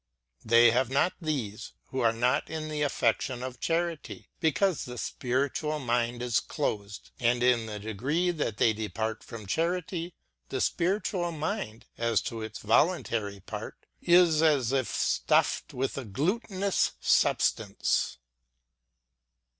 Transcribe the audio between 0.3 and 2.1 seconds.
They have not these who